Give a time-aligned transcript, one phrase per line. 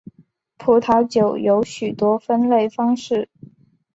[0.57, 3.29] 葡萄酒有许多分类方式。